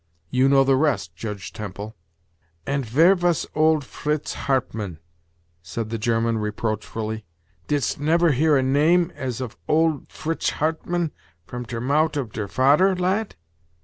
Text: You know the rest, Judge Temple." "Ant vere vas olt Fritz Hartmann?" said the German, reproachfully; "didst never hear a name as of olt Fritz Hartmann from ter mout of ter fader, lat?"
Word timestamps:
You 0.31 0.49
know 0.49 0.63
the 0.63 0.77
rest, 0.77 1.15
Judge 1.15 1.53
Temple." 1.53 1.95
"Ant 2.65 2.87
vere 2.87 3.13
vas 3.13 3.45
olt 3.53 3.83
Fritz 3.83 4.33
Hartmann?" 4.33 4.97
said 5.61 5.91
the 5.91 5.99
German, 5.99 6.39
reproachfully; 6.39 7.23
"didst 7.67 7.99
never 7.99 8.31
hear 8.31 8.57
a 8.57 8.63
name 8.63 9.11
as 9.13 9.41
of 9.41 9.57
olt 9.67 10.11
Fritz 10.11 10.49
Hartmann 10.57 11.11
from 11.45 11.67
ter 11.67 11.79
mout 11.79 12.17
of 12.17 12.31
ter 12.33 12.47
fader, 12.47 12.95
lat?" 12.95 13.35